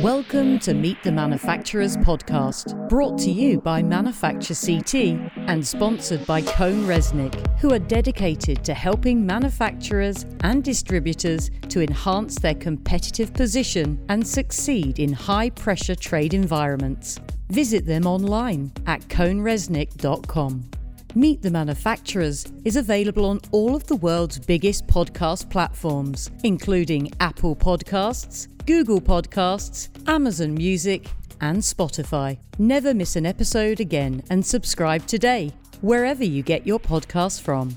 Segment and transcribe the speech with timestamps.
[0.00, 4.94] Welcome to Meet the Manufacturers podcast, brought to you by Manufacture CT
[5.36, 12.54] and sponsored by CohnReznick, who are dedicated to helping manufacturers and distributors to enhance their
[12.54, 17.20] competitive position and succeed in high pressure trade environments.
[17.50, 20.70] Visit them online at cohnreznick.com.
[21.16, 27.54] Meet the Manufacturers is available on all of the world's biggest podcast platforms, including Apple
[27.54, 31.08] Podcasts, Google Podcasts, Amazon Music,
[31.40, 32.36] and Spotify.
[32.58, 37.76] Never miss an episode again and subscribe today, wherever you get your podcasts from.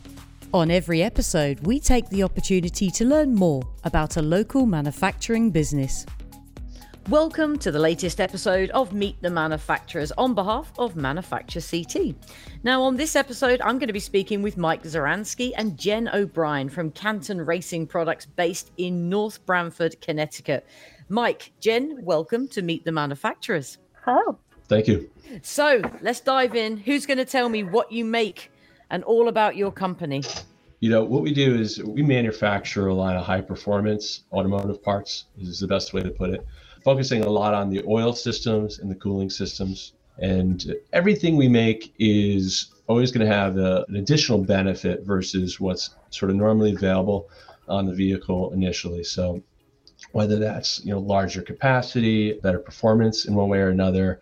[0.51, 6.07] On every episode, we take the opportunity to learn more about a local manufacturing business.
[7.09, 12.13] Welcome to the latest episode of Meet the Manufacturers on behalf of Manufacture CT.
[12.63, 16.67] Now, on this episode, I'm going to be speaking with Mike Zaransky and Jen O'Brien
[16.67, 20.65] from Canton Racing Products based in North Branford, Connecticut.
[21.07, 23.77] Mike, Jen, welcome to Meet the Manufacturers.
[24.03, 24.37] Hello.
[24.67, 25.09] Thank you.
[25.43, 26.75] So let's dive in.
[26.75, 28.51] Who's going to tell me what you make
[28.89, 30.23] and all about your company?
[30.81, 35.23] You know, what we do is we manufacture a line of high performance automotive parts,
[35.39, 36.45] is the best way to put it
[36.87, 39.91] focusing a lot on the oil systems and the cooling systems.
[40.19, 45.89] And everything we make is always going to have a, an additional benefit versus what's
[46.11, 47.29] sort of normally available
[47.67, 49.03] on the vehicle initially.
[49.03, 49.43] So
[50.13, 54.21] whether that's you know larger capacity, better performance in one way or another,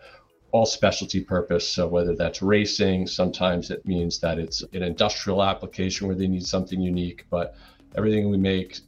[0.52, 1.69] all specialty purpose.
[1.69, 6.47] So whether that's racing, sometimes it means that it's an industrial application where they need
[6.47, 7.53] something unique, but
[7.95, 8.79] everything we make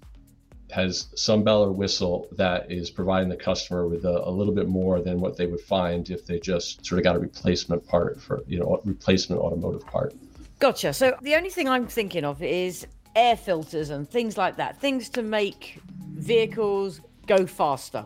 [0.72, 4.68] has some bell or whistle that is providing the customer with a, a, little bit
[4.68, 8.22] more than what they would find if they just sort of got a replacement part
[8.22, 10.14] for you know replacement automotive part
[10.60, 14.80] gotcha so the only thing i'm thinking of is air filters and things like that
[14.80, 15.80] things to make
[16.16, 18.06] vehicles go faster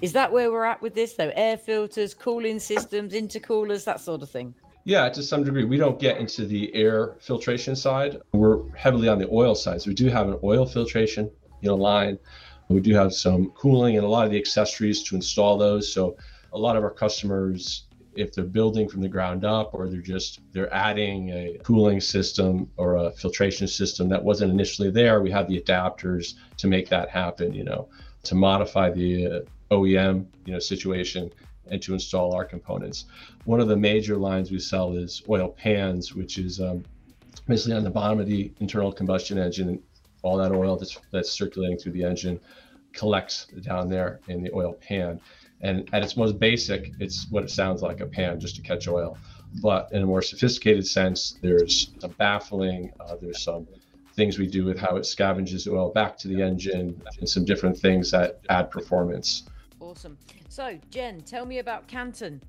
[0.00, 4.22] is that where we're at with this though air filters cooling systems intercoolers that sort
[4.22, 4.54] of thing
[4.84, 5.64] yeah, to some degree.
[5.64, 8.20] We don't get into the air filtration side.
[8.32, 9.80] We're heavily on the oil side.
[9.80, 11.30] So we do have an oil filtration
[11.62, 12.18] you know line.
[12.68, 15.92] We do have some cooling and a lot of the accessories to install those.
[15.92, 16.16] So
[16.52, 17.84] a lot of our customers,
[18.14, 22.70] if they're building from the ground up or they're just they're adding a cooling system
[22.76, 27.08] or a filtration system that wasn't initially there, we have the adapters to make that
[27.08, 27.54] happen.
[27.54, 27.88] You know,
[28.24, 29.40] to modify the uh,
[29.70, 31.30] OEM you know situation
[31.70, 33.06] and to install our components.
[33.44, 36.84] One of the major lines we sell is oil pans, which is um,
[37.46, 39.82] basically on the bottom of the internal combustion engine
[40.22, 42.40] all that oil that's, that's circulating through the engine
[42.92, 45.20] collects down there in the oil pan.
[45.60, 48.88] And at its most basic, it's what it sounds like a pan just to catch
[48.88, 49.16] oil.
[49.62, 53.66] But in a more sophisticated sense, there's a baffling, uh, there's some
[54.14, 57.78] things we do with how it scavenges oil back to the engine, and some different
[57.78, 59.44] things that add performance.
[59.80, 60.18] Awesome.
[60.48, 62.42] So, Jen, tell me about Canton.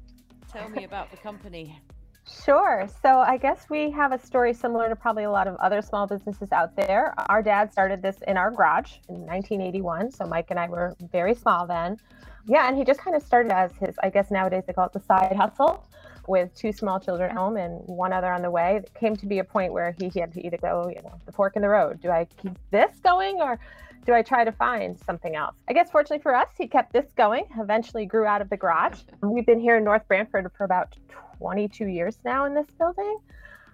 [0.51, 1.79] Tell me about the company.
[2.25, 2.87] Sure.
[3.01, 6.07] So I guess we have a story similar to probably a lot of other small
[6.07, 7.13] businesses out there.
[7.29, 10.11] Our dad started this in our garage in 1981.
[10.11, 11.97] So Mike and I were very small then.
[12.45, 14.93] Yeah, and he just kind of started as his, I guess nowadays they call it
[14.93, 15.85] the side hustle
[16.27, 18.77] with two small children at home and one other on the way.
[18.77, 21.19] It came to be a point where he, he had to either go, you know,
[21.25, 22.01] the fork in the road.
[22.01, 23.59] Do I keep this going or
[24.05, 25.55] do I try to find something else?
[25.69, 29.01] I guess fortunately for us, he kept this going, eventually grew out of the garage.
[29.21, 30.95] We've been here in North Branford for about
[31.43, 33.17] 22 years now in this building.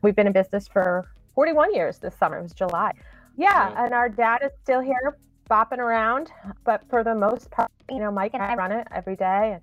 [0.01, 2.39] We've been in business for 41 years this summer.
[2.39, 2.93] It was July.
[3.37, 5.15] Yeah, and our dad is still here
[5.51, 6.31] bopping around,
[6.63, 9.61] but for the most part, you know, Mike and I run it every day, and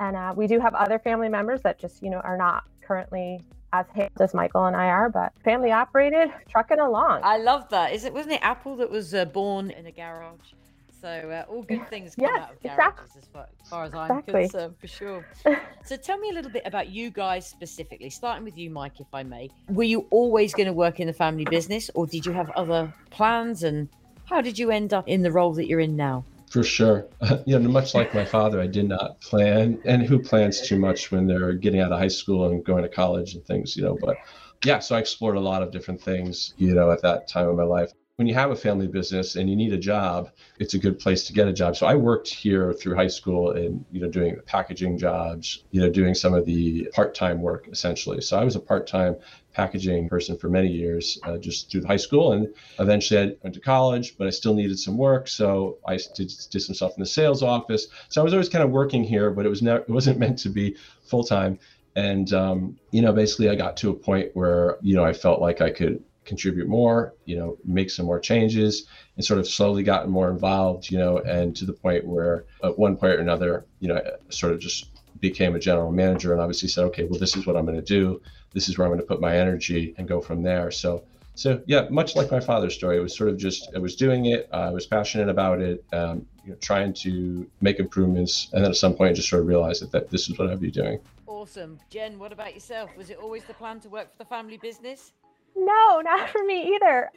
[0.00, 3.40] and uh, we do have other family members that just you know are not currently
[3.72, 7.20] as hands as Michael and I are, but family operated, trucking along.
[7.22, 7.92] I love that.
[7.92, 10.54] Is it wasn't it Apple that was uh, born in a garage?
[11.00, 13.20] So uh, all good things come yes, out of garages, exactly.
[13.20, 14.42] as, far, as far as I'm exactly.
[14.42, 15.26] concerned, for sure.
[15.84, 19.06] so tell me a little bit about you guys specifically, starting with you, Mike, if
[19.12, 19.50] I may.
[19.68, 22.92] Were you always going to work in the family business, or did you have other
[23.10, 23.62] plans?
[23.62, 23.88] And
[24.24, 26.24] how did you end up in the role that you're in now?
[26.50, 27.06] For sure.
[27.46, 31.12] you know, much like my father, I did not plan, and who plans too much
[31.12, 33.96] when they're getting out of high school and going to college and things, you know,
[34.00, 34.16] but
[34.64, 37.54] yeah, so I explored a lot of different things, you know, at that time of
[37.54, 40.78] my life when you have a family business and you need a job, it's a
[40.78, 41.76] good place to get a job.
[41.76, 45.88] So I worked here through high school and you know doing packaging jobs, you know
[45.88, 48.20] doing some of the part-time work essentially.
[48.20, 49.14] So I was a part-time
[49.54, 52.48] packaging person for many years, uh, just through high school, and
[52.80, 56.60] eventually I went to college, but I still needed some work, so I did, did
[56.60, 57.86] some stuff in the sales office.
[58.08, 60.40] So I was always kind of working here, but it was never it wasn't meant
[60.40, 61.60] to be full time.
[61.94, 65.40] And um, you know, basically, I got to a point where you know I felt
[65.40, 68.86] like I could contribute more, you know, make some more changes,
[69.16, 72.78] and sort of slowly gotten more involved, you know, and to the point where at
[72.78, 74.90] one point or another, you know, sort of just
[75.20, 77.82] became a general manager and obviously said, okay, well, this is what I'm going to
[78.00, 78.20] do.
[78.52, 80.70] This is where I'm going to put my energy and go from there.
[80.70, 81.02] So,
[81.34, 84.26] so yeah, much like my father's story, it was sort of just I was doing
[84.26, 84.48] it.
[84.52, 88.76] I was passionate about it, um, you know, trying to make improvements, and then at
[88.76, 90.98] some point, just sort of realized that, that this is what I'd be doing.
[91.26, 92.18] Awesome, Jen.
[92.18, 92.90] What about yourself?
[92.96, 95.12] Was it always the plan to work for the family business?
[95.58, 97.10] No, not for me either.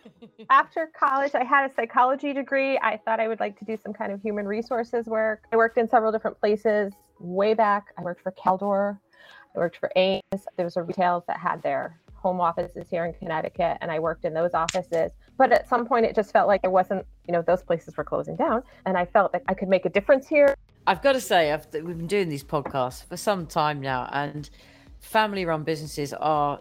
[0.50, 2.78] After college, I had a psychology degree.
[2.80, 5.44] I thought I would like to do some kind of human resources work.
[5.54, 7.86] I worked in several different places way back.
[7.98, 8.98] I worked for Caldor,
[9.56, 10.22] I worked for Ames.
[10.56, 14.26] There was a retail that had their home offices here in Connecticut, and I worked
[14.26, 15.12] in those offices.
[15.38, 18.04] But at some point, it just felt like there wasn't, you know, those places were
[18.04, 20.56] closing down, and I felt that I could make a difference here.
[20.88, 24.50] I've got to say, I've, we've been doing these podcasts for some time now, and
[25.00, 26.60] family-run businesses are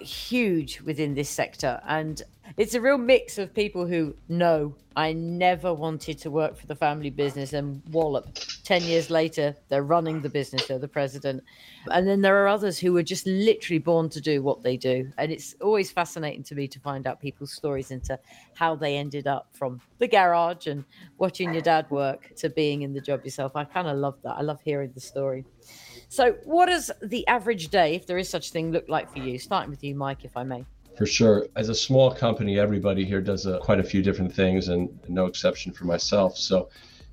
[0.00, 1.80] huge within this sector.
[1.86, 2.22] And
[2.56, 6.74] it's a real mix of people who know I never wanted to work for the
[6.74, 8.26] family business and wallop.
[8.64, 11.44] 10 years later, they're running the business, they're the president.
[11.90, 15.10] And then there are others who were just literally born to do what they do.
[15.16, 18.18] And it's always fascinating to me to find out people's stories into
[18.54, 20.84] how they ended up from the garage and
[21.18, 23.54] watching your dad work to being in the job yourself.
[23.54, 24.36] I kind of love that.
[24.36, 25.44] I love hearing the story.
[26.10, 29.20] So, what does the average day, if there is such a thing, look like for
[29.20, 29.38] you?
[29.38, 30.64] Starting with you, Mike, if I may.
[30.98, 31.46] For sure.
[31.54, 35.26] As a small company, everybody here does a, quite a few different things, and no
[35.26, 36.36] exception for myself.
[36.36, 36.68] So,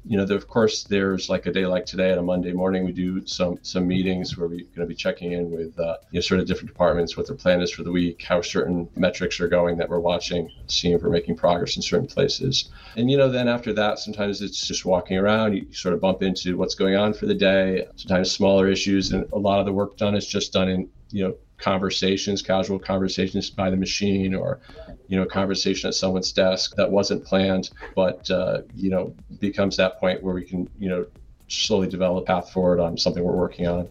[0.08, 2.94] you know, of course, there's like a day like today on a Monday morning, we
[2.94, 6.22] do some some meetings where we're going to be checking in with uh, you know
[6.22, 9.50] sort of different departments, what their plan is for the week, how certain metrics are
[9.50, 12.70] going that we're watching, seeing if we're making progress in certain places.
[12.96, 15.56] And you know, then after that, sometimes it's just walking around.
[15.56, 17.86] You sort of bump into what's going on for the day.
[17.98, 21.24] Sometimes smaller issues, and a lot of the work done is just done in you
[21.24, 24.60] know conversations, casual conversations by the machine, or
[25.08, 30.00] you know, conversation at someone's desk that wasn't planned, but uh, you know, becomes that
[30.00, 31.06] point where we can you know
[31.48, 33.88] slowly develop a path forward on something we're working on.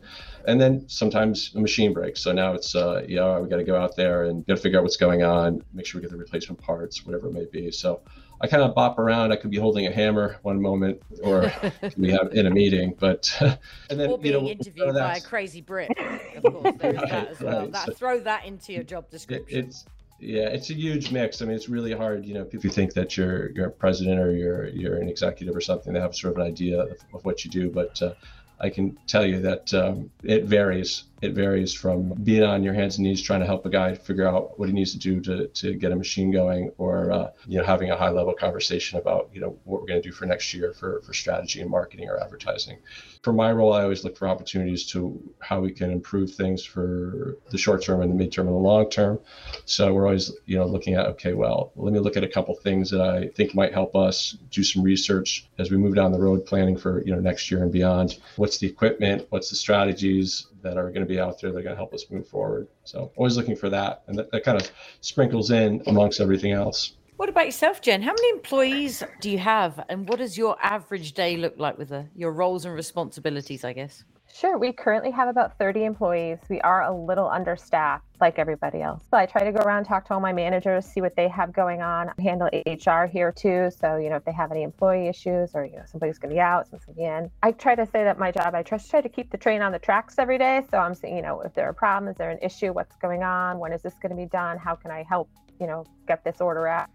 [0.46, 2.22] And then sometimes a machine breaks.
[2.22, 4.78] So now it's, uh, yeah, we got to go out there and got to figure
[4.78, 7.72] out what's going on, make sure we get the replacement parts, whatever it may be.
[7.72, 8.02] So
[8.40, 9.32] I kind of bop around.
[9.32, 11.52] I could be holding a hammer one moment, or
[11.96, 15.20] we have in a meeting, but and then or being you know, interviewed by a
[15.20, 15.90] crazy Brit.
[16.36, 17.60] Of course, there's that as well.
[17.60, 17.72] Right.
[17.72, 19.58] That, so, throw that into your job description.
[19.58, 19.84] It, it's
[20.18, 21.42] yeah, it's a huge mix.
[21.42, 22.24] I mean, it's really hard.
[22.24, 25.54] You know, if you think that you're you're a president or you're you're an executive
[25.54, 28.14] or something, they have sort of an idea of, of what you do, but uh,
[28.60, 31.04] I can tell you that um, it varies.
[31.22, 34.28] It varies from being on your hands and knees trying to help a guy figure
[34.28, 37.58] out what he needs to do to, to get a machine going, or uh, you
[37.58, 40.26] know having a high level conversation about you know what we're going to do for
[40.26, 42.78] next year for for strategy and marketing or advertising.
[43.22, 47.38] For my role, I always look for opportunities to how we can improve things for
[47.50, 49.18] the short term and the midterm and the long term.
[49.64, 52.54] So we're always you know looking at okay, well, let me look at a couple
[52.56, 56.20] things that I think might help us do some research as we move down the
[56.20, 60.46] road planning for you know next year and beyond what's the equipment, what's the strategies
[60.66, 62.68] that are going to be out there that are going to help us move forward.
[62.84, 64.70] So always looking for that, and that, that kind of
[65.00, 66.96] sprinkles in amongst everything else.
[67.16, 68.02] What about yourself, Jen?
[68.02, 71.88] How many employees do you have, and what does your average day look like with
[71.88, 73.64] the, your roles and responsibilities?
[73.64, 74.04] I guess.
[74.32, 74.58] Sure.
[74.58, 76.38] We currently have about 30 employees.
[76.50, 79.02] We are a little understaffed like everybody else.
[79.10, 81.52] So I try to go around, talk to all my managers, see what they have
[81.52, 83.70] going on, I handle HR here too.
[83.70, 86.34] So, you know, if they have any employee issues or, you know, somebody's going to
[86.34, 87.30] be out, somebody's going to be in.
[87.42, 89.72] I try to say that my job, I just try to keep the train on
[89.72, 90.62] the tracks every day.
[90.70, 93.22] So I'm saying, you know, if there are problems, is there an issue, what's going
[93.22, 95.30] on, when is this going to be done, how can I help,
[95.60, 96.88] you know, get this order out,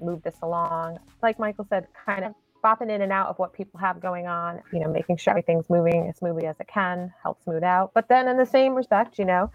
[0.00, 0.98] move this along.
[1.22, 4.60] Like Michael said, kind of bopping in and out of what people have going on,
[4.72, 7.92] you know, making sure everything's moving as smoothly as it can, help smooth out.
[7.94, 9.50] But then in the same respect, you know,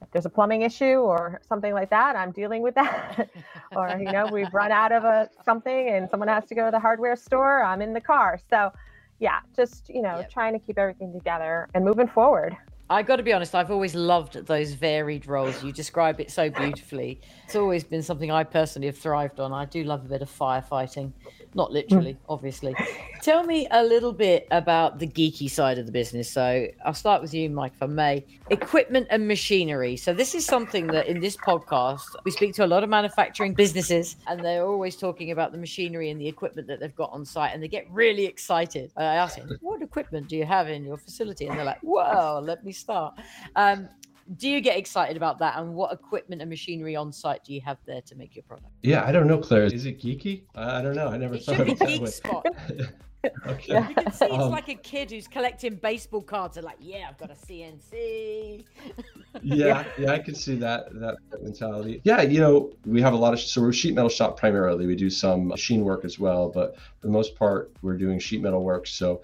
[0.00, 3.30] if there's a plumbing issue or something like that, I'm dealing with that.
[3.72, 6.70] or, you know, we've run out of a something and someone has to go to
[6.70, 8.38] the hardware store, I'm in the car.
[8.50, 8.72] So
[9.18, 10.30] yeah, just, you know, yep.
[10.30, 12.56] trying to keep everything together and moving forward.
[12.90, 15.64] I got to be honest, I've always loved those varied roles.
[15.64, 17.20] You describe it so beautifully.
[17.44, 19.52] It's always been something I personally have thrived on.
[19.52, 21.12] I do love a bit of firefighting
[21.54, 22.18] not literally, mm.
[22.28, 22.74] obviously.
[23.22, 26.30] Tell me a little bit about the geeky side of the business.
[26.30, 28.24] So I'll start with you, Mike, if I may.
[28.50, 29.96] Equipment and machinery.
[29.96, 33.54] So this is something that in this podcast we speak to a lot of manufacturing
[33.54, 37.24] businesses, and they're always talking about the machinery and the equipment that they've got on
[37.24, 38.90] site, and they get really excited.
[38.96, 42.42] I ask them, "What equipment do you have in your facility?" And they're like, "Well,
[42.42, 43.14] let me start."
[43.56, 43.88] Um,
[44.36, 47.60] do you get excited about that and what equipment and machinery on site do you
[47.60, 50.80] have there to make your product yeah i don't know claire is it geeky i
[50.80, 52.46] don't know i never it thought of it geek spot
[53.46, 53.72] Okay.
[53.72, 53.88] Yeah.
[53.88, 57.06] You can see it's Um, like a kid who's collecting baseball cards and like, yeah,
[57.08, 58.64] I've got a CNC.
[59.42, 62.00] yeah, yeah, I can see that, that that mentality.
[62.04, 64.86] Yeah, you know, we have a lot of so we're a sheet metal shop primarily.
[64.86, 68.42] We do some machine work as well, but for the most part, we're doing sheet
[68.42, 68.86] metal work.
[68.86, 69.22] So,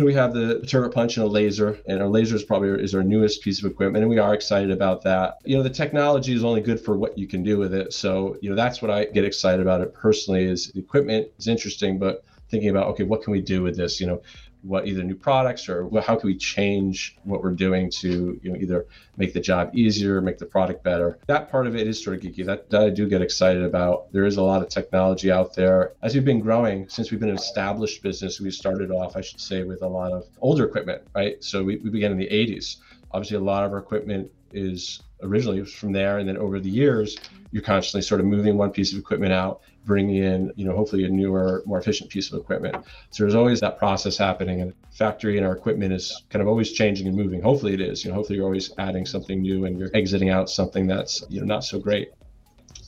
[0.00, 2.94] know, we have the turret punch and a laser, and our laser is probably is
[2.94, 5.38] our newest piece of equipment, and we are excited about that.
[5.44, 7.92] You know, the technology is only good for what you can do with it.
[7.92, 10.44] So, you know, that's what I get excited about it personally.
[10.44, 14.00] Is the equipment is interesting, but thinking about okay, what can we do with this?
[14.00, 14.22] You know,
[14.66, 18.56] what either new products or how can we change what we're doing to you know
[18.56, 21.18] either make the job easier, make the product better.
[21.26, 22.44] That part of it is sort of geeky.
[22.44, 24.12] That, that I do get excited about.
[24.12, 25.94] There is a lot of technology out there.
[26.02, 29.40] As we've been growing, since we've been an established business, we started off, I should
[29.40, 31.42] say, with a lot of older equipment, right?
[31.42, 32.76] So we, we began in the 80s.
[33.12, 37.16] Obviously, a lot of our equipment is originally from there, and then over the years,
[37.52, 41.04] you're constantly sort of moving one piece of equipment out, bringing in, you know, hopefully
[41.04, 42.76] a newer, more efficient piece of equipment.
[43.10, 46.72] So there's always that process happening, and factory and our equipment is kind of always
[46.72, 47.40] changing and moving.
[47.40, 48.04] Hopefully, it is.
[48.04, 51.40] You know, hopefully you're always adding something new and you're exiting out something that's you
[51.40, 52.10] know not so great.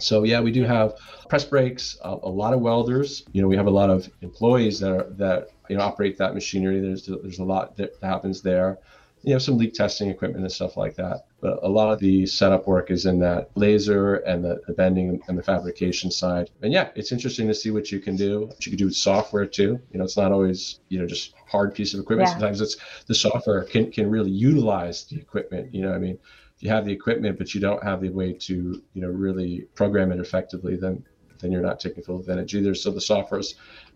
[0.01, 0.95] So yeah, we do have
[1.29, 3.25] press brakes, a, a lot of welders.
[3.33, 6.35] You know, we have a lot of employees that are that you know operate that
[6.35, 6.81] machinery.
[6.81, 8.79] There's there's a lot that happens there.
[9.23, 11.27] You know, some leak testing equipment and stuff like that.
[11.41, 15.21] But a lot of the setup work is in that laser and the, the bending
[15.29, 16.51] and the fabrication side.
[16.63, 18.47] And yeah, it's interesting to see what you can do.
[18.47, 19.81] What you can do with software too.
[19.91, 22.29] You know, it's not always you know just hard piece of equipment.
[22.29, 22.35] Yeah.
[22.35, 25.75] Sometimes it's the software can can really utilize the equipment.
[25.75, 26.19] You know, I mean,
[26.57, 29.67] if you have the equipment but you don't have the way to you know really
[29.75, 31.05] program it effectively, then
[31.41, 32.75] then you're not taking full advantage either.
[32.75, 33.43] So the software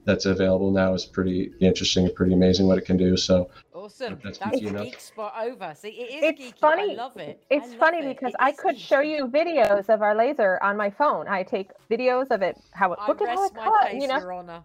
[0.05, 3.17] that's available now is pretty interesting and pretty amazing what it can do.
[3.17, 3.51] So
[3.93, 4.21] Awesome.
[4.25, 4.85] That's That's, geeky enough.
[4.85, 5.75] geek spot over.
[5.77, 6.59] See, it is It's geeky.
[6.59, 6.93] funny.
[6.93, 7.43] I love it.
[7.51, 8.09] It's love funny it.
[8.19, 11.29] because It I is could show you videos of our laser on my phone.
[11.29, 14.03] I take videos of it, how it I look at how rest it cut, case,
[14.03, 14.19] you know.
[14.19, 14.63] Your Honor.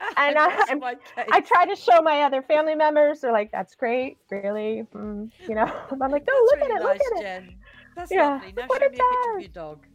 [0.16, 1.26] And I I- I'm- my case.
[1.30, 3.20] I try to show my other family members.
[3.20, 5.70] They're like, "That's great, really," mm, you know.
[5.90, 7.56] I'm like, "No, That's look really at it, nice, look at it." Jen.
[7.96, 8.52] That's Yeah, lovely.
[8.56, 9.42] Now what show it me a picture of does.
[9.42, 9.86] your dog.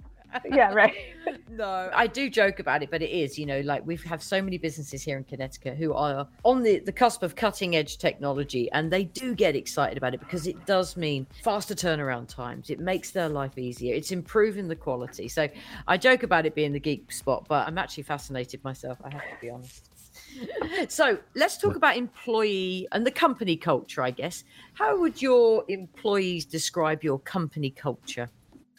[0.52, 0.94] Yeah, right.
[1.50, 4.42] no, I do joke about it, but it is, you know, like we have so
[4.42, 8.70] many businesses here in Connecticut who are on the, the cusp of cutting edge technology
[8.72, 12.70] and they do get excited about it because it does mean faster turnaround times.
[12.70, 13.94] It makes their life easier.
[13.94, 15.28] It's improving the quality.
[15.28, 15.48] So
[15.88, 18.98] I joke about it being the geek spot, but I'm actually fascinated myself.
[19.04, 19.90] I have to be honest.
[20.90, 24.44] So let's talk about employee and the company culture, I guess.
[24.74, 28.30] How would your employees describe your company culture?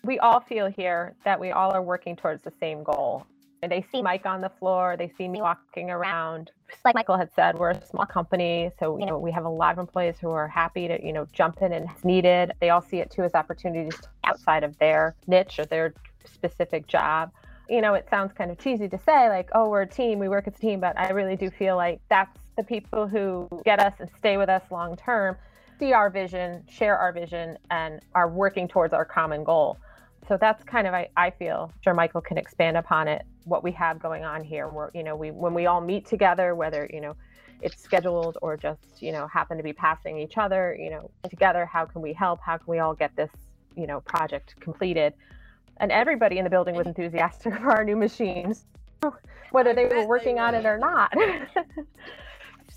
[0.06, 3.26] We all feel here that we all are working towards the same goal.
[3.62, 6.50] And they see Mike on the floor, they see me walking around.
[6.70, 9.50] Just like Michael had said, we're a small company, so you know we have a
[9.50, 12.52] lot of employees who are happy to you know jump in and it's needed.
[12.60, 15.94] They all see it too as opportunities outside of their niche or their
[16.24, 17.32] specific job.
[17.68, 20.28] You know, it sounds kind of cheesy to say like, oh, we're a team, we
[20.28, 23.80] work as a team, but I really do feel like that's the people who get
[23.80, 25.36] us and stay with us long term,
[25.78, 29.78] see our vision, share our vision, and are working towards our common goal
[30.28, 33.70] so that's kind of I, I feel sure michael can expand upon it what we
[33.72, 34.68] have going on here.
[34.68, 37.16] Where you know we when we all meet together whether you know
[37.62, 41.64] it's scheduled or just you know happen to be passing each other you know together
[41.64, 42.40] how can we help?
[42.40, 43.30] How can we all get this
[43.76, 45.14] you know project completed?
[45.78, 48.66] And everybody in the building was enthusiastic for our new machines
[49.50, 51.12] whether they were working on it or not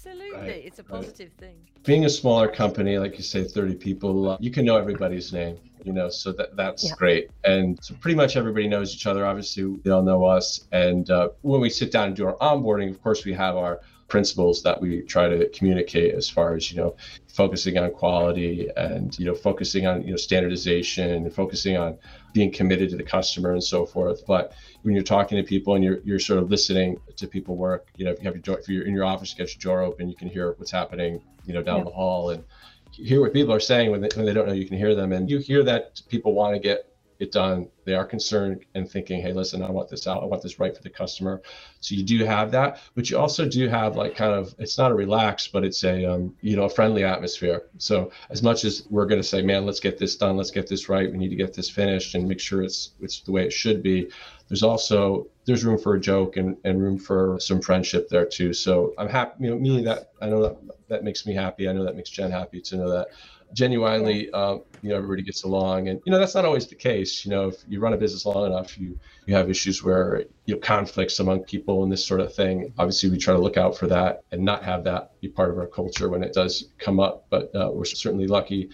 [0.05, 0.39] Absolutely.
[0.39, 0.91] Right, It's a right.
[0.91, 1.57] positive thing.
[1.83, 5.57] being a smaller company, like you say, 30 people, uh, you can know everybody's name,
[5.83, 6.95] you know, so that that's Yeah.
[6.97, 7.29] great.
[7.43, 9.25] And so pretty much everybody knows each other.
[9.25, 10.67] Obviously, they all know us.
[10.71, 13.81] And uh, when we sit down and do our onboarding, of course, we have our
[14.07, 16.95] principles that we try to communicate as far as, you know,
[17.27, 21.97] focusing on quality and, you know, focusing on, you know, standardization and focusing on
[22.33, 24.25] being committed to the customer and so forth.
[24.27, 27.87] But when you're talking to people and you're, you're sort of listening to people work,
[27.95, 29.61] you know, if you have your door, if you're in your office, you get your
[29.73, 31.83] door open, you can hear what's happening, you know, down Yeah.
[31.85, 32.43] the hall and
[32.91, 35.11] hear what people are saying when they, when they don't know you can hear them.
[35.11, 36.85] And you hear that people want to get
[37.19, 37.67] it done.
[37.83, 40.23] They are concerned and thinking, hey, listen, I want this out.
[40.23, 41.41] I want this right for the customer.
[41.81, 44.91] So you do have that, but you also do have like kind of, it's not
[44.91, 47.63] a relaxed, but it's a, um, you know, a friendly atmosphere.
[47.77, 50.37] So as much as we're going to say, man, let's get this done.
[50.37, 51.11] Let's get this right.
[51.11, 53.83] We need to get this finished and make sure it's, it's the way it should
[53.83, 54.09] be.
[54.47, 58.53] There's also, there's room for a joke and, and room for some friendship there too.
[58.53, 60.57] So I'm happy, you know, me that I know that
[60.87, 61.67] that makes me happy.
[61.67, 63.09] I know that makes Jen happy to know that
[63.53, 65.89] genuinely, um, you know, everybody gets along.
[65.89, 67.25] And, you know, that's not always the case.
[67.25, 70.55] You know, if you run a business long enough, you, you have issues where, you
[70.55, 72.73] know, conflicts among people and this sort of thing.
[72.77, 75.57] Obviously, we try to look out for that and not have that be part of
[75.57, 77.25] our culture when it does come up.
[77.29, 78.69] But uh, we're certainly lucky.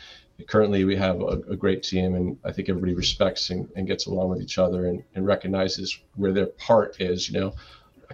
[0.48, 4.06] Currently, we have a, a great team, and I think everybody respects and, and gets
[4.06, 7.30] along with each other and, and recognizes where their part is.
[7.30, 7.56] You know,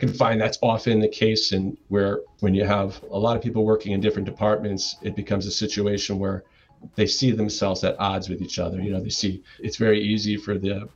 [0.02, 3.64] can find that's often the case and where when you have a lot of people
[3.64, 6.44] working in different departments, it becomes a situation where
[6.96, 8.82] they see themselves at odds with each other.
[8.82, 10.90] You know, they see it's very easy for the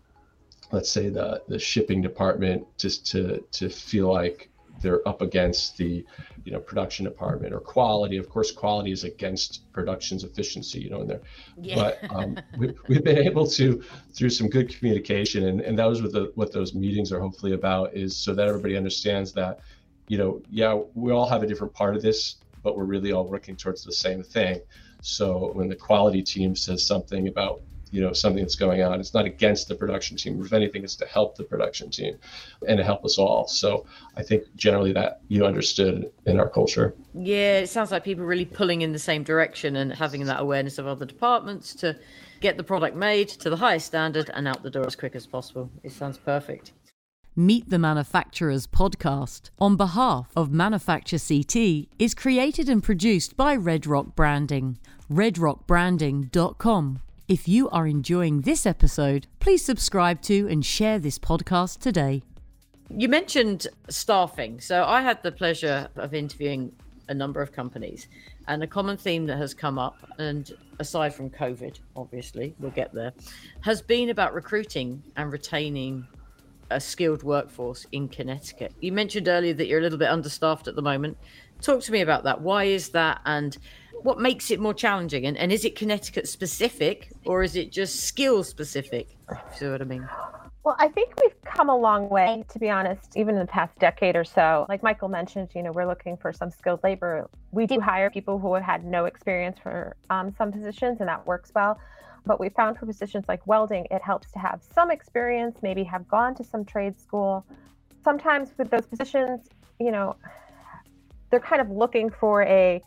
[0.72, 4.50] let's say the the shipping department just to to feel like
[4.86, 6.06] they're up against the
[6.46, 8.18] you know production department or quality.
[8.18, 11.22] Of course quality is against production's efficiency you know in there.
[11.60, 11.76] Yeah.
[11.76, 16.02] but um, we, we've been able to through some good communication and, and that was
[16.02, 19.60] what the what those meetings are hopefully about is so that everybody understands that
[20.08, 23.28] you know yeah we all have a different part of this but we're really all
[23.28, 24.60] working towards the same thing.
[25.02, 27.62] So when the quality team says something about
[27.96, 29.00] you know something that's going on.
[29.00, 30.42] It's not against the production team.
[30.44, 32.18] If anything it's to help the production team
[32.68, 33.48] and to help us all.
[33.48, 33.86] So
[34.18, 36.94] i think generally that you understood in our culture.
[37.14, 40.78] Yeah it sounds like people really pulling in the same direction and having that awareness
[40.78, 41.98] of other departments to
[42.42, 45.26] get the product made to the highest standard and out the door as quick as
[45.26, 45.70] possible.
[45.84, 46.74] It sounds perfect.
[47.38, 53.88] Meet the Manufacturers podcast on behalf of Manufacture CT is created and produced by Red
[53.88, 54.80] Rock Branding.
[55.12, 62.22] redrockbranding.com if you are enjoying this episode, please subscribe to and share this podcast today.
[62.96, 64.60] You mentioned staffing.
[64.60, 66.72] So I had the pleasure of interviewing
[67.08, 68.08] a number of companies,
[68.48, 72.94] and a common theme that has come up, and aside from COVID, obviously, we'll get
[72.94, 73.14] there,
[73.62, 76.08] has been about recruiting and retaining
[76.72, 78.74] a skilled workforce in Connecticut.
[78.82, 81.18] You mentioned earlier that you're a little bit understaffed at the moment.
[81.62, 82.42] Talk to me about that.
[82.42, 83.22] Why is that?
[83.26, 83.56] And
[84.06, 85.26] what makes it more challenging?
[85.26, 89.18] And, and is it Connecticut specific or is it just skill specific?
[89.56, 90.08] see what I mean?
[90.64, 93.76] Well, I think we've come a long way, to be honest, even in the past
[93.80, 94.68] decade or so.
[94.70, 97.28] Like Michael mentioned, you know, we're looking for some skilled labor.
[97.52, 101.26] We do hire people who have had no experience for um, some positions, and that
[101.26, 101.80] works well.
[102.28, 106.08] But we found for positions like welding, it helps to have some experience, maybe have
[106.08, 107.44] gone to some trade school.
[108.04, 109.48] Sometimes with those positions,
[109.80, 110.16] you know,
[111.32, 112.82] they're kind of looking for a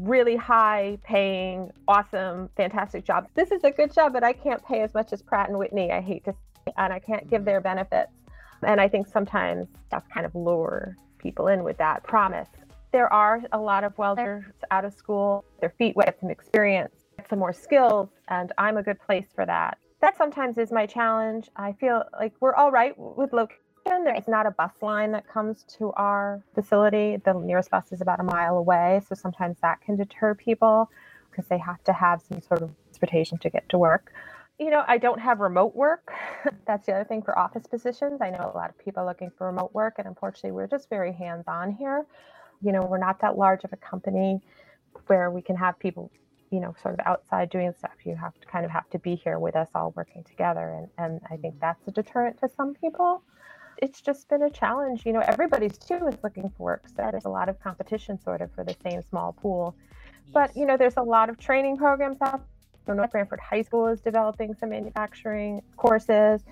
[0.00, 3.26] really high paying, awesome, fantastic job.
[3.34, 5.92] This is a good job, but I can't pay as much as Pratt and Whitney.
[5.92, 7.76] I hate to say, and I can't give their mm-hmm.
[7.76, 8.12] benefits.
[8.62, 12.48] And I think sometimes that's kind of lure people in with that promise.
[12.92, 16.94] There are a lot of welders out of school, their feet wet, some experience,
[17.28, 19.78] some more skills, and I'm a good place for that.
[20.00, 21.48] That sometimes is my challenge.
[21.56, 25.28] I feel like we're all right with location there is not a bus line that
[25.28, 27.16] comes to our facility.
[27.24, 29.00] The nearest bus is about a mile away.
[29.08, 30.90] So sometimes that can deter people
[31.30, 34.12] because they have to have some sort of transportation to get to work.
[34.58, 36.12] You know, I don't have remote work.
[36.66, 38.20] That's the other thing for office positions.
[38.20, 40.90] I know a lot of people are looking for remote work, and unfortunately, we're just
[40.90, 42.04] very hands on here.
[42.62, 44.40] You know, we're not that large of a company
[45.06, 46.10] where we can have people
[46.50, 49.14] you know sort of outside doing stuff you have to kind of have to be
[49.14, 52.74] here with us all working together and and i think that's a deterrent to some
[52.74, 53.22] people
[53.80, 55.04] it's just been a challenge.
[55.04, 56.84] You know, everybody's too is looking for work.
[56.88, 59.74] So there's a lot of competition sort of for the same small pool.
[59.78, 60.32] Yes.
[60.32, 62.42] But you know, there's a lot of training programs out.
[62.86, 66.42] So North Branford High School is developing some manufacturing courses.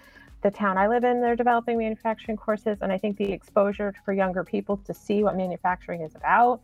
[0.42, 4.12] The town I live in, they're developing manufacturing courses, and I think the exposure for
[4.12, 6.60] younger people to see what manufacturing is about.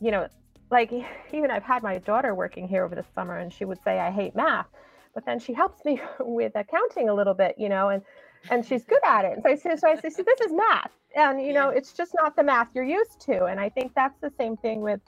[0.00, 0.28] You know,
[0.70, 0.92] like
[1.32, 4.10] even I've had my daughter working here over the summer, and she would say, "I
[4.10, 4.66] hate math,"
[5.14, 8.02] but then she helps me with accounting a little bit, you know, and
[8.50, 9.32] and she's good at it.
[9.32, 11.92] And so I say, so I say, so this is math, and you know, it's
[11.92, 13.44] just not the math you're used to.
[13.44, 15.00] And I think that's the same thing with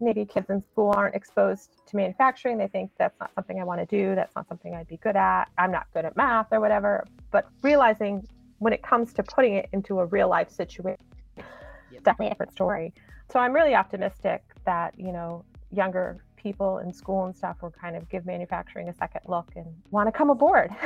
[0.00, 2.58] maybe kids in school aren't exposed to manufacturing.
[2.58, 4.14] They think that's not something I want to do.
[4.14, 5.46] That's not something I'd be good at.
[5.58, 7.04] I'm not good at math or whatever.
[7.30, 8.26] But realizing
[8.58, 11.04] when it comes to putting it into a real life situation,
[11.36, 12.04] yep.
[12.04, 12.92] definitely a different story.
[13.30, 17.96] So I'm really optimistic that you know younger people in school and stuff will kind
[17.96, 20.70] of give manufacturing a second look and want to come aboard.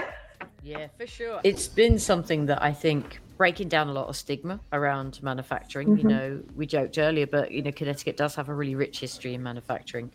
[0.62, 1.40] Yeah, for sure.
[1.44, 5.88] It's been something that I think breaking down a lot of stigma around manufacturing.
[5.88, 6.08] Mm-hmm.
[6.08, 9.34] You know, we joked earlier, but you know, Connecticut does have a really rich history
[9.34, 10.12] in manufacturing.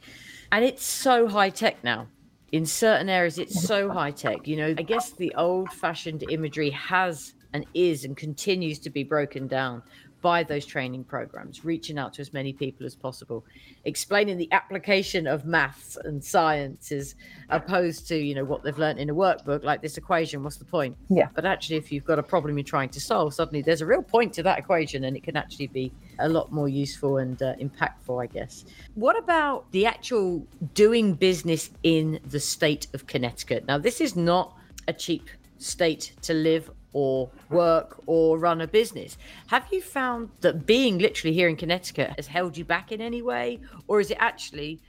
[0.52, 2.08] And it's so high tech now.
[2.54, 4.48] In certain areas, it's so high tech.
[4.48, 9.04] You know, I guess the old fashioned imagery has and is and continues to be
[9.04, 9.84] broken down
[10.22, 13.46] by those training programs, reaching out to as many people as possible,
[13.86, 17.16] explaining the application of maths and sciences
[17.50, 20.66] opposed to, you know, what they've learned in a workbook, like this equation, what's the
[20.66, 20.98] point?
[21.10, 21.28] Yeah.
[21.36, 24.02] But actually, if you've got a problem you're trying to solve, suddenly there's a real
[24.02, 27.56] point to that equation and it can actually be a lot more useful and uh,
[27.56, 28.66] impactful, I guess.
[28.96, 33.66] What about the actual doing business in the state of Connecticut?
[33.68, 39.18] Now, this is not a cheap state to live or work or run a business.
[39.48, 43.22] Have you found that being literally here in Connecticut has held you back in any
[43.22, 43.60] way?
[43.88, 44.80] Or is it actually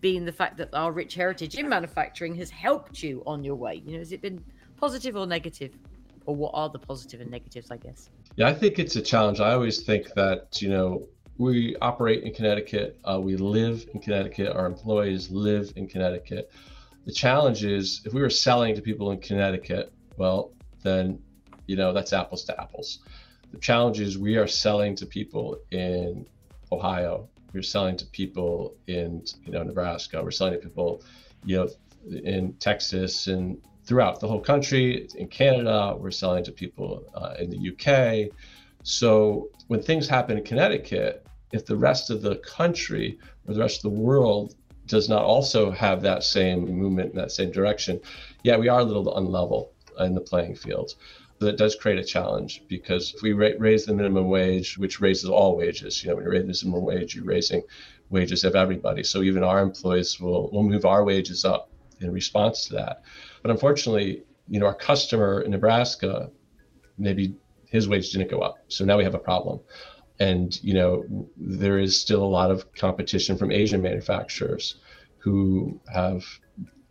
[0.00, 3.82] being the fact that our rich heritage in manufacturing has helped you on your way?
[3.86, 4.44] You know, has it been
[4.76, 5.72] positive or negative?
[6.26, 9.40] or what are the positive and negatives i guess yeah i think it's a challenge
[9.40, 11.06] i always think that you know
[11.38, 16.50] we operate in connecticut uh, we live in connecticut our employees live in connecticut
[17.06, 20.50] the challenge is if we were selling to people in connecticut well
[20.82, 21.18] then
[21.66, 23.00] you know that's apples to apples
[23.52, 26.26] the challenge is we are selling to people in
[26.72, 31.02] ohio we're selling to people in you know nebraska we're selling to people
[31.44, 31.68] you know
[32.24, 35.08] in texas and throughout the whole country.
[35.14, 38.32] In Canada, we're selling to people uh, in the UK.
[38.82, 43.84] So when things happen in Connecticut, if the rest of the country or the rest
[43.84, 44.54] of the world
[44.86, 48.00] does not also have that same movement in that same direction,
[48.42, 49.68] yeah, we are a little unlevel
[50.04, 50.94] in the playing field.
[51.38, 55.56] That does create a challenge because if we raise the minimum wage, which raises all
[55.56, 57.62] wages, you know, when you raise the minimum wage, you're raising
[58.08, 59.02] wages of everybody.
[59.02, 61.70] So even our employees will, will move our wages up
[62.00, 63.02] in response to that.
[63.42, 66.30] But unfortunately, you know, our customer in Nebraska,
[66.96, 67.34] maybe
[67.66, 68.56] his wage didn't go up.
[68.68, 69.60] So now we have a problem.
[70.18, 71.04] And, you know,
[71.36, 74.76] there is still a lot of competition from Asian manufacturers
[75.18, 76.24] who have,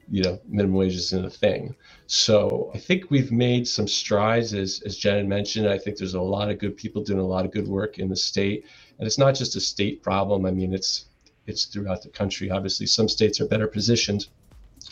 [0.09, 1.75] you know, minimum wages in a thing.
[2.07, 5.67] So I think we've made some strides, as, as Jen mentioned.
[5.67, 8.09] I think there's a lot of good people doing a lot of good work in
[8.09, 8.65] the state.
[8.99, 10.45] And it's not just a state problem.
[10.45, 11.05] I mean, it's
[11.47, 12.49] it's throughout the country.
[12.49, 14.27] Obviously, some states are better positioned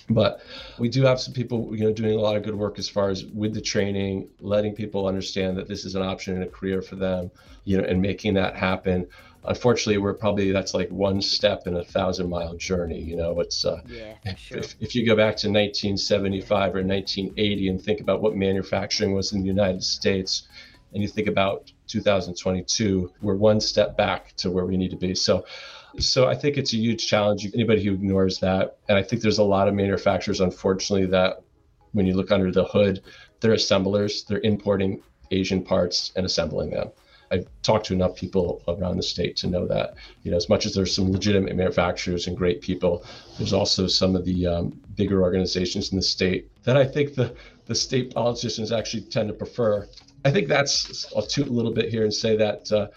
[0.09, 0.41] but
[0.79, 3.09] we do have some people you know doing a lot of good work as far
[3.09, 6.81] as with the training letting people understand that this is an option and a career
[6.81, 7.31] for them
[7.63, 9.07] you know and making that happen
[9.45, 13.65] unfortunately we're probably that's like one step in a thousand mile journey you know it's
[13.65, 14.57] uh, yeah, sure.
[14.57, 19.33] if, if you go back to 1975 or 1980 and think about what manufacturing was
[19.33, 20.47] in the united states
[20.93, 25.13] and you think about 2022 we're one step back to where we need to be
[25.13, 25.43] so
[25.99, 27.45] so I think it's a huge challenge.
[27.53, 31.41] Anybody who ignores that, and I think there's a lot of manufacturers, unfortunately, that
[31.91, 33.01] when you look under the hood,
[33.39, 34.23] they're assemblers.
[34.23, 35.01] They're importing
[35.31, 36.89] Asian parts and assembling them.
[37.31, 40.65] I've talked to enough people around the state to know that, you know, as much
[40.65, 43.05] as there's some legitimate manufacturers and great people,
[43.37, 47.35] there's also some of the um, bigger organizations in the state that I think the,
[47.65, 49.87] the state politicians actually tend to prefer.
[50.25, 52.87] I think that's, I'll toot a little bit here and say that uh,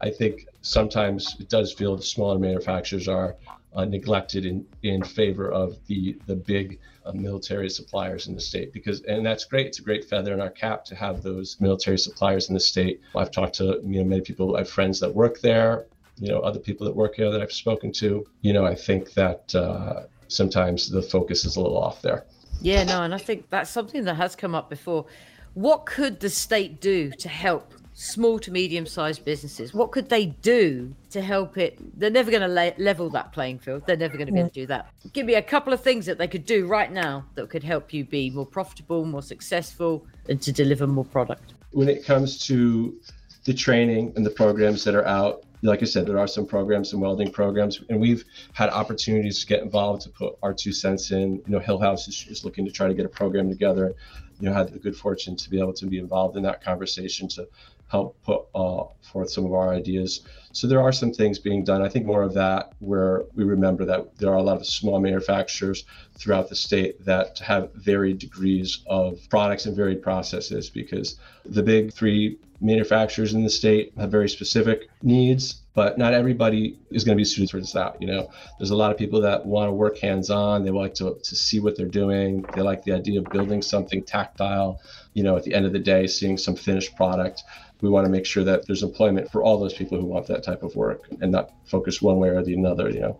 [0.00, 3.36] I think sometimes it does feel the smaller manufacturers are
[3.74, 8.72] uh, neglected in, in favor of the the big uh, military suppliers in the state
[8.72, 9.66] because and that's great.
[9.66, 13.00] It's a great feather in our cap to have those military suppliers in the state.
[13.14, 15.86] I've talked to you know many people i have friends that work there
[16.18, 18.26] you know other people that work here that i've spoken to.
[18.40, 22.24] You know i think that uh, sometimes the focus is a little off there.
[22.60, 25.06] Yeah no and i think that's something that has come up before.
[25.54, 30.26] What could the state do to help small to medium sized businesses what could they
[30.26, 34.16] do to help it they're never going to le- level that playing field they're never
[34.16, 36.26] going to be able to do that give me a couple of things that they
[36.26, 40.50] could do right now that could help you be more profitable more successful and to
[40.50, 43.00] deliver more product when it comes to
[43.44, 46.90] the training and the programs that are out like I said, there are some programs,
[46.90, 51.10] some welding programs, and we've had opportunities to get involved to put our two cents
[51.10, 51.36] in.
[51.36, 53.94] You know, Hill House is, is looking to try to get a program together.
[54.40, 57.28] You know, had the good fortune to be able to be involved in that conversation
[57.28, 57.48] to
[57.94, 60.22] help put uh, forth some of our ideas.
[60.50, 61.80] So there are some things being done.
[61.80, 64.98] I think more of that where we remember that there are a lot of small
[64.98, 65.84] manufacturers
[66.18, 71.92] throughout the state that have varied degrees of products and varied processes because the big
[71.92, 77.20] three manufacturers in the state have very specific needs but not everybody is going to
[77.20, 79.72] be suited for this out you know there's a lot of people that want to
[79.72, 83.20] work hands on they like to, to see what they're doing they like the idea
[83.20, 84.80] of building something tactile
[85.14, 87.42] you know at the end of the day seeing some finished product
[87.84, 90.42] we want to make sure that there's employment for all those people who want that
[90.42, 93.18] type of work and not focus one way or the another you know?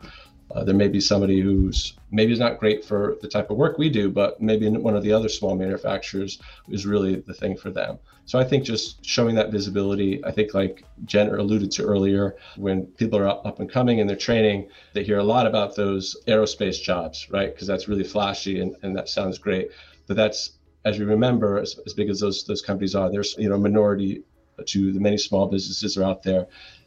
[0.54, 3.78] Uh, there may be somebody who's maybe is not great for the type of work
[3.78, 7.70] we do but maybe one of the other small manufacturers is really the thing for
[7.70, 7.98] them.
[8.26, 12.86] So i think just showing that visibility i think like jen alluded to earlier when
[12.86, 16.80] people are up and coming in their training they hear a lot about those aerospace
[16.80, 17.52] jobs right?
[17.52, 19.70] Because that's really flashy and, and that sounds great.
[20.06, 20.52] But that's
[20.84, 24.22] as we remember, as, as big as those those companies are, there's you know minority
[24.66, 26.46] to the many small businesses that are out there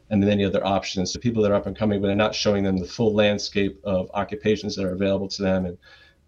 [0.09, 2.33] and the many other options to people that are up and coming, but are not
[2.33, 5.77] showing them the full landscape of occupations that are available to them and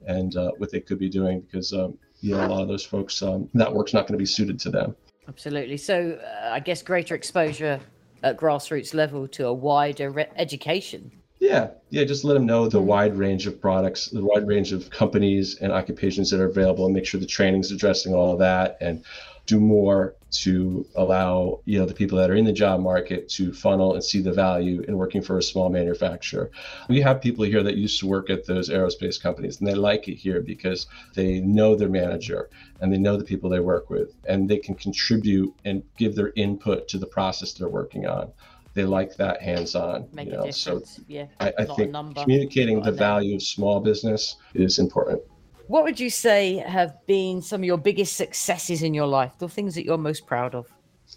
[0.08, 2.86] and uh, what they could be doing because um, you know a lot of those
[2.86, 4.96] folks um, that work's not going to be suited to them.
[5.28, 5.78] Absolutely.
[5.78, 7.80] So uh, I guess greater exposure
[8.24, 11.12] at grassroots level to a wider re- education.
[11.40, 12.04] Yeah, yeah.
[12.04, 15.72] Just let them know the wide range of products, the wide range of companies and
[15.72, 19.06] occupations that are available, and make sure the training's addressing all of that and
[19.50, 23.52] do more to allow you know the people that are in the job market to
[23.52, 26.52] funnel and see the value in working for a small manufacturer.
[26.88, 30.08] We have people here that used to work at those aerospace companies and they like
[30.08, 30.86] it here because
[31.16, 34.76] they know their manager and they know the people they work with and they can
[34.76, 38.32] contribute and give their input to the process they're working on
[38.76, 40.08] they like that hands-on.
[40.14, 40.46] Make you a know?
[40.46, 40.98] difference.
[40.98, 41.26] So yeah.
[41.40, 45.22] I, I think communicating the value of small business is important.
[45.70, 49.38] What would you say have been some of your biggest successes in your life?
[49.38, 50.66] The things that you're most proud of?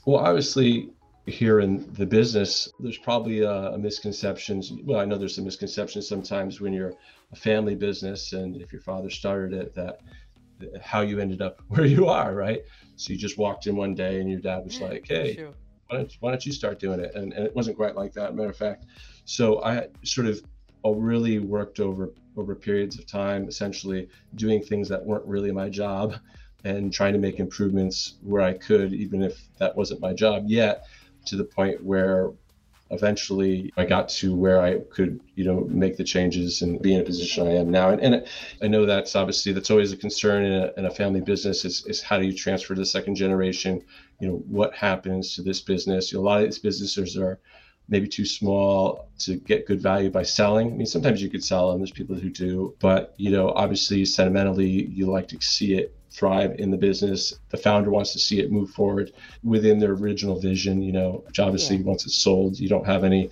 [0.04, 0.90] Well, obviously,
[1.24, 4.70] here in the business, there's probably a, a misconceptions.
[4.84, 6.92] Well, I know there's some misconceptions sometimes when you're
[7.32, 10.00] a family business, and if your father started it, that
[10.82, 12.60] how you ended up where you are, right?
[12.96, 15.54] So you just walked in one day, and your dad was like, "Hey, Sure.
[15.86, 17.14] why don't, why don't you start doing it?
[17.14, 18.34] And, and it wasn't quite like that.
[18.34, 18.84] Matter of fact,
[19.24, 20.42] so I sort of uh,
[20.84, 26.14] really worked over over periods of time, essentially doing things that weren't really my job,
[26.64, 30.86] and trying to make improvements where I could, even if that wasn't my job yet,
[31.26, 32.30] to the point where
[32.90, 37.00] eventually I got to where I could, you know, make the changes and be in
[37.00, 37.88] a position I am now.
[37.88, 38.26] And, and
[38.62, 41.86] I know that's obviously that's always a concern in a, in a family business is,
[41.86, 43.82] is how do you transfer to the second generation?
[44.20, 46.12] You know, what happens to this business?
[46.12, 47.40] You know, a lot of these businesses are
[47.88, 50.72] maybe too small to get good value by selling.
[50.72, 51.80] I mean, sometimes you could sell them.
[51.80, 56.56] There's people who do, but you know, obviously, sentimentally, you like to see it thrive
[56.58, 57.34] in the business.
[57.50, 60.82] The founder wants to see it move forward within their original vision.
[60.82, 61.82] You know, which obviously, Yeah.
[61.84, 63.30] once it's sold, you don't have any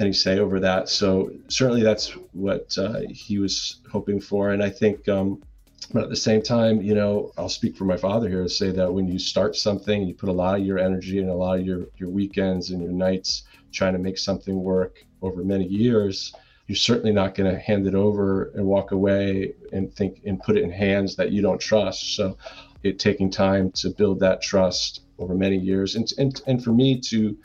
[0.00, 0.88] any say over that.
[0.88, 5.08] So certainly, that's what uh, he was hoping for, and I think.
[5.08, 5.42] Um,
[5.86, 8.70] but at the same time, you know, I'll speak for my father here to say
[8.70, 11.58] that when you start something, you put a lot of your energy and a lot
[11.58, 16.34] of your your weekends and your nights trying to make something work over many years,
[16.66, 20.56] you're certainly not going to hand it over and walk away and think and put
[20.56, 22.16] it in hands that you don't trust.
[22.16, 22.36] So,
[22.82, 27.00] it taking time to build that trust over many years, and and and for me
[27.00, 27.36] to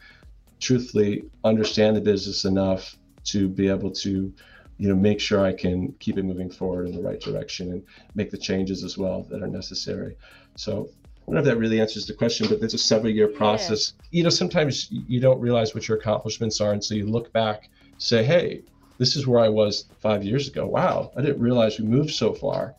[0.59, 4.33] truthfully understand the business enough to be able to
[4.77, 7.83] you know make sure i can keep it moving forward in the right direction and
[8.15, 10.15] make the changes as well that are necessary
[10.55, 10.89] so
[11.27, 13.91] I don't know if that really answers the question, but it's a several year process.
[14.11, 16.71] You know, sometimes you don't realize what your accomplishments are.
[16.71, 18.61] And so you look back, say, hey,
[18.97, 20.65] this is where I was five years ago.
[20.65, 22.75] Wow, I didn't realize we moved so far.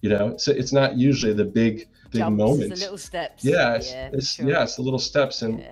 [0.00, 2.80] You know, so it's not usually the big, big Jumps, moments.
[2.80, 3.44] the little steps.
[3.44, 4.48] yeah, it's, yeah, it's, sure.
[4.48, 5.42] yeah, it's the little steps.
[5.42, 5.70] And Yeah.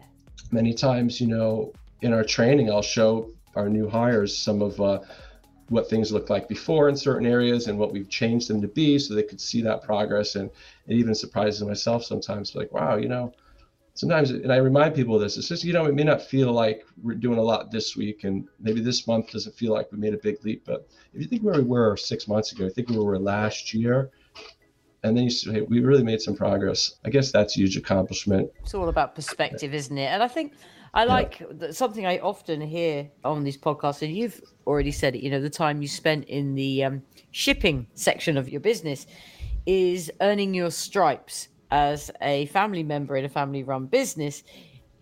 [0.52, 5.00] many times, you know, in our training, I'll show our new hires some of uh,
[5.70, 8.98] what things looked like before in certain areas and what we've changed them to be
[8.98, 10.35] so they could see that progress.
[10.35, 10.50] And
[10.88, 13.33] it even surprises myself sometimes, like, wow, you know,
[13.94, 16.52] sometimes, and I remind people of this, it's just, you know, it may not feel
[16.52, 19.98] like we're doing a lot this week and maybe this month doesn't feel like we
[19.98, 20.64] made a big leap.
[20.66, 23.18] But if you think where we were six months ago, I think where we were
[23.18, 24.11] last year,
[25.02, 26.94] and then you say, hey, we really made some progress.
[27.04, 28.50] I guess that's a huge accomplishment.
[28.62, 30.06] It's all about perspective, isn't it?
[30.06, 30.54] And I think
[30.92, 35.22] I like that something I often hear on these podcasts, and you've already said it.
[35.22, 39.06] You know, the time you spent in the um, shipping section of your business
[39.66, 44.42] is earning your stripes as a family member in a family-run business.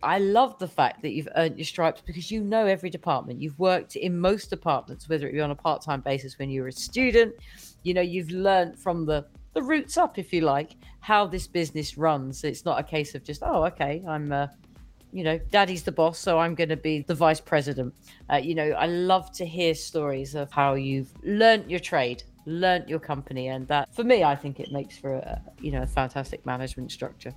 [0.03, 3.41] I love the fact that you've earned your stripes because you know every department.
[3.41, 6.69] You've worked in most departments, whether it be on a part-time basis when you were
[6.69, 7.35] a student.
[7.83, 11.99] You know, you've learned from the the roots up, if you like, how this business
[11.99, 12.45] runs.
[12.45, 14.49] It's not a case of just, oh, okay, I'm, uh,
[15.13, 17.95] you know, daddy's the boss, so I'm going to be the vice president.
[18.31, 22.89] Uh, you know, I love to hear stories of how you've learnt your trade, learnt
[22.89, 25.87] your company, and that, for me, I think it makes for a, you know, a
[25.87, 27.33] fantastic management structure.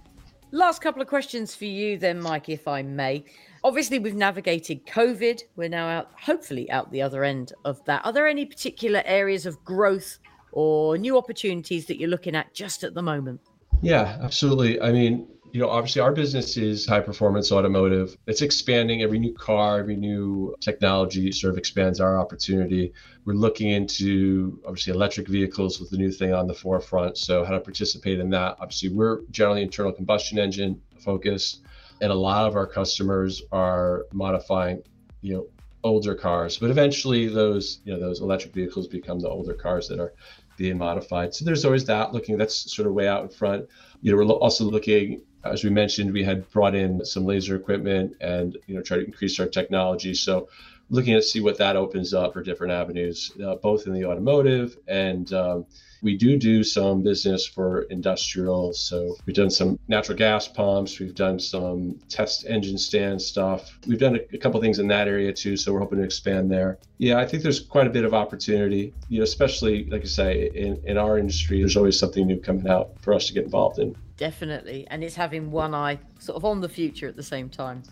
[0.53, 3.23] Last couple of questions for you, then, Mike, if I may.
[3.63, 5.43] Obviously, we've navigated COVID.
[5.55, 8.05] We're now out, hopefully, out the other end of that.
[8.05, 10.19] Are there any particular areas of growth
[10.51, 13.41] or new opportunities that you're looking at just at the moment?
[13.81, 14.81] Yeah, absolutely.
[14.81, 18.15] I mean, you know, obviously our business is high performance automotive.
[18.25, 22.93] It's expanding every new car, every new technology sort of expands our opportunity.
[23.25, 27.17] We're looking into obviously electric vehicles with the new thing on the forefront.
[27.17, 28.57] So how to participate in that.
[28.59, 31.63] Obviously, we're generally internal combustion engine focused,
[31.99, 34.81] and a lot of our customers are modifying,
[35.21, 35.47] you know,
[35.83, 36.57] older cars.
[36.57, 40.13] But eventually those, you know, those electric vehicles become the older cars that are
[40.57, 41.33] being modified.
[41.33, 43.67] So there's always that looking, that's sort of way out in front.
[44.01, 48.15] You know, we're also looking, as we mentioned, we had brought in some laser equipment
[48.21, 50.13] and, you know, try to increase our technology.
[50.13, 50.49] So
[50.89, 54.77] looking to see what that opens up for different avenues, uh, both in the automotive
[54.87, 55.65] and um,
[56.01, 58.73] we do do some business for industrial.
[58.73, 60.99] So we've done some natural gas pumps.
[60.99, 63.77] We've done some test engine stand stuff.
[63.87, 65.57] We've done a, a couple things in that area too.
[65.57, 66.79] So we're hoping to expand there.
[66.97, 70.51] Yeah, I think there's quite a bit of opportunity, you know, especially like I say,
[70.53, 73.79] in, in our industry, there's always something new coming out for us to get involved
[73.79, 73.95] in.
[74.17, 74.87] Definitely.
[74.89, 77.83] And it's having one eye sort of on the future at the same time.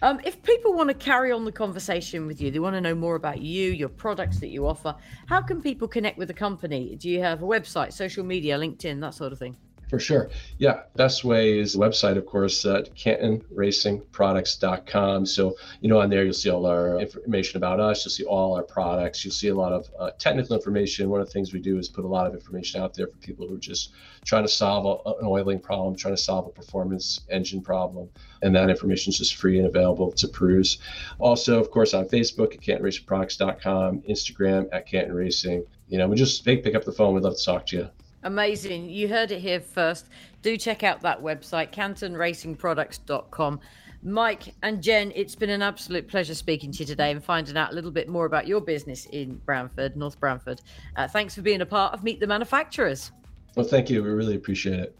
[0.00, 2.94] Um, if people want to carry on the conversation with you, they want to know
[2.94, 4.94] more about you, your products that you offer,
[5.26, 6.94] how can people connect with the company?
[6.94, 9.56] Do you have a website, social media, LinkedIn, that sort of thing?
[9.88, 10.30] For sure.
[10.58, 10.82] Yeah.
[10.96, 15.24] Best way is website, of course, at cantonracingproducts.com.
[15.24, 18.04] So, you know, on there, you'll see all our information about us.
[18.04, 19.24] You'll see all our products.
[19.24, 21.08] You'll see a lot of uh, technical information.
[21.08, 23.16] One of the things we do is put a lot of information out there for
[23.16, 23.92] people who are just
[24.26, 28.10] trying to solve a, an oiling problem, trying to solve a performance engine problem.
[28.42, 30.76] And that information is just free and available to peruse.
[31.18, 35.64] Also, of course, on Facebook at cantonracingproducts.com, Instagram at Canton Racing.
[35.88, 37.14] You know, we just pick, pick up the phone.
[37.14, 37.88] We'd love to talk to you.
[38.22, 38.90] Amazing.
[38.90, 40.08] You heard it here first.
[40.42, 43.60] Do check out that website, cantonracingproducts.com.
[44.02, 47.72] Mike and Jen, it's been an absolute pleasure speaking to you today and finding out
[47.72, 50.60] a little bit more about your business in Branford, North Branford.
[50.96, 53.10] Uh, thanks for being a part of Meet the Manufacturers.
[53.56, 54.02] Well, thank you.
[54.02, 54.98] We really appreciate it.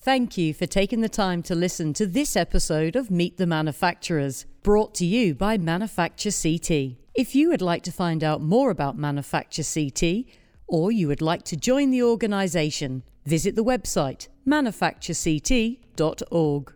[0.00, 4.46] Thank you for taking the time to listen to this episode of Meet the Manufacturers,
[4.62, 6.96] brought to you by Manufacture CT.
[7.14, 10.24] If you would like to find out more about Manufacture CT,
[10.72, 16.74] or you would like to join the organisation, visit the website manufacturect.org.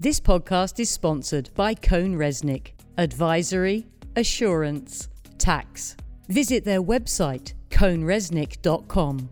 [0.00, 5.96] This podcast is sponsored by CohnReznick, Advisory, Assurance, Tax.
[6.28, 9.30] Visit their website, cohnreznick.com.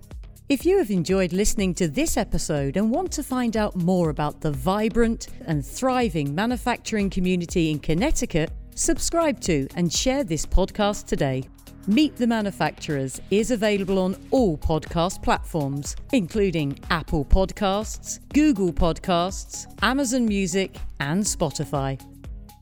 [0.49, 4.41] If you have enjoyed listening to this episode and want to find out more about
[4.41, 11.43] the vibrant and thriving manufacturing community in Connecticut, subscribe to and share this podcast today.
[11.89, 20.27] Meet the Manufacturers is available on all podcast platforms, including Apple Podcasts, Google Podcasts, Amazon
[20.27, 22.01] Music, and Spotify.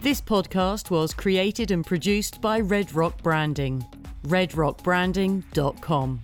[0.02, 3.82] This podcast was created and produced by Red Rock Branding.
[4.26, 6.20] RedRockBranding.com.